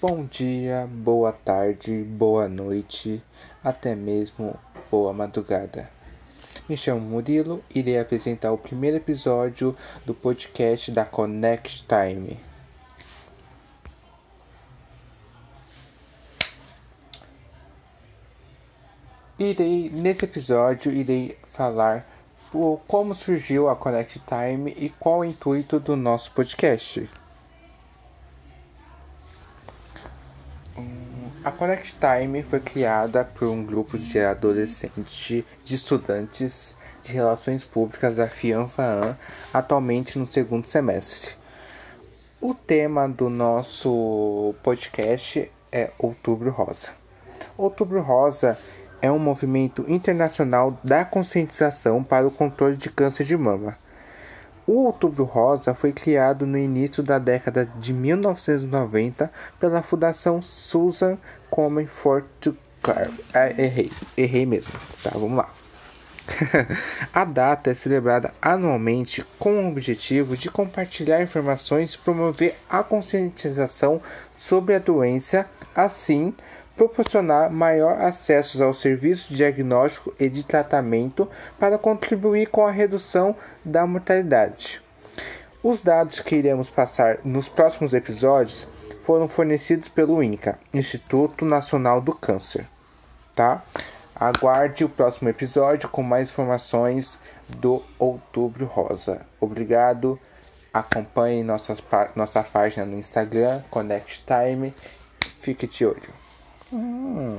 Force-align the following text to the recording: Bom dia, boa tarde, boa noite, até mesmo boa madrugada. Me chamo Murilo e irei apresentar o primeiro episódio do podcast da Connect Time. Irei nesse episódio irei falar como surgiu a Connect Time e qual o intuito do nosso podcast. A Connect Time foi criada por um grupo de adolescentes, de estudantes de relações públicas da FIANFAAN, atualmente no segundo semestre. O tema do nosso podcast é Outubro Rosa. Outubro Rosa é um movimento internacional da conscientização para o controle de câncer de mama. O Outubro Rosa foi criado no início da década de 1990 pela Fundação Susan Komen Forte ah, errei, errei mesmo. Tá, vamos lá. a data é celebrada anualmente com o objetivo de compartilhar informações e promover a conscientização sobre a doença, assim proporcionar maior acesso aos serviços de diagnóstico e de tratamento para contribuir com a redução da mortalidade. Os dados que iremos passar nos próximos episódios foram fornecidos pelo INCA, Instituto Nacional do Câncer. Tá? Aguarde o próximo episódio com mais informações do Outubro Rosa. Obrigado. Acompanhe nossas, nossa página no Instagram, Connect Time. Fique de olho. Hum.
Bom 0.00 0.24
dia, 0.24 0.88
boa 0.90 1.30
tarde, 1.30 2.02
boa 2.04 2.48
noite, 2.48 3.22
até 3.62 3.94
mesmo 3.94 4.58
boa 4.90 5.12
madrugada. 5.12 5.90
Me 6.66 6.74
chamo 6.74 7.02
Murilo 7.02 7.62
e 7.68 7.80
irei 7.80 7.98
apresentar 7.98 8.50
o 8.50 8.56
primeiro 8.56 8.96
episódio 8.96 9.76
do 10.06 10.14
podcast 10.14 10.90
da 10.90 11.04
Connect 11.04 11.84
Time. 11.84 12.40
Irei 19.38 19.90
nesse 19.90 20.24
episódio 20.24 20.90
irei 20.90 21.36
falar 21.48 22.10
como 22.88 23.14
surgiu 23.14 23.68
a 23.68 23.76
Connect 23.76 24.18
Time 24.20 24.74
e 24.78 24.88
qual 24.88 25.18
o 25.18 25.24
intuito 25.26 25.78
do 25.78 25.94
nosso 25.94 26.32
podcast. 26.32 27.06
A 31.42 31.50
Connect 31.50 31.96
Time 31.96 32.42
foi 32.42 32.60
criada 32.60 33.24
por 33.24 33.48
um 33.48 33.64
grupo 33.64 33.96
de 33.96 34.18
adolescentes, 34.20 35.42
de 35.64 35.74
estudantes 35.74 36.76
de 37.02 37.12
relações 37.12 37.64
públicas 37.64 38.16
da 38.16 38.26
FIANFAAN, 38.26 39.16
atualmente 39.52 40.18
no 40.18 40.26
segundo 40.26 40.66
semestre. 40.66 41.30
O 42.42 42.52
tema 42.52 43.08
do 43.08 43.30
nosso 43.30 44.54
podcast 44.62 45.50
é 45.72 45.90
Outubro 45.98 46.50
Rosa. 46.50 46.90
Outubro 47.56 48.02
Rosa 48.02 48.58
é 49.00 49.10
um 49.10 49.18
movimento 49.18 49.82
internacional 49.88 50.78
da 50.84 51.06
conscientização 51.06 52.04
para 52.04 52.26
o 52.26 52.30
controle 52.30 52.76
de 52.76 52.90
câncer 52.90 53.24
de 53.24 53.36
mama. 53.36 53.78
O 54.72 54.84
Outubro 54.84 55.24
Rosa 55.24 55.74
foi 55.74 55.90
criado 55.90 56.46
no 56.46 56.56
início 56.56 57.02
da 57.02 57.18
década 57.18 57.68
de 57.80 57.92
1990 57.92 59.28
pela 59.58 59.82
Fundação 59.82 60.40
Susan 60.40 61.18
Komen 61.50 61.88
Forte 61.88 62.54
ah, 63.34 63.50
errei, 63.60 63.90
errei 64.16 64.46
mesmo. 64.46 64.72
Tá, 65.02 65.10
vamos 65.12 65.38
lá. 65.38 65.50
a 67.12 67.24
data 67.24 67.70
é 67.70 67.74
celebrada 67.74 68.32
anualmente 68.40 69.24
com 69.38 69.64
o 69.64 69.68
objetivo 69.68 70.36
de 70.36 70.50
compartilhar 70.50 71.22
informações 71.22 71.94
e 71.94 71.98
promover 71.98 72.54
a 72.68 72.82
conscientização 72.82 74.00
sobre 74.32 74.74
a 74.74 74.78
doença, 74.78 75.46
assim 75.74 76.34
proporcionar 76.76 77.50
maior 77.50 78.00
acesso 78.00 78.64
aos 78.64 78.80
serviços 78.80 79.28
de 79.28 79.36
diagnóstico 79.36 80.14
e 80.18 80.30
de 80.30 80.42
tratamento 80.42 81.28
para 81.58 81.76
contribuir 81.76 82.48
com 82.48 82.66
a 82.66 82.70
redução 82.70 83.36
da 83.62 83.86
mortalidade. 83.86 84.80
Os 85.62 85.82
dados 85.82 86.20
que 86.20 86.36
iremos 86.36 86.70
passar 86.70 87.18
nos 87.22 87.50
próximos 87.50 87.92
episódios 87.92 88.66
foram 89.04 89.28
fornecidos 89.28 89.90
pelo 89.90 90.22
INCA, 90.22 90.58
Instituto 90.72 91.44
Nacional 91.44 92.00
do 92.00 92.14
Câncer. 92.14 92.66
Tá? 93.36 93.62
Aguarde 94.20 94.84
o 94.84 94.88
próximo 94.90 95.30
episódio 95.30 95.88
com 95.88 96.02
mais 96.02 96.30
informações 96.30 97.18
do 97.48 97.82
Outubro 97.98 98.66
Rosa. 98.66 99.22
Obrigado. 99.40 100.20
Acompanhe 100.74 101.42
nossas, 101.42 101.82
nossa 102.14 102.42
página 102.42 102.84
no 102.84 102.98
Instagram, 102.98 103.62
Connect 103.70 104.22
Time. 104.26 104.74
Fique 105.40 105.66
de 105.66 105.86
olho. 105.86 106.12
Hum. 106.70 107.38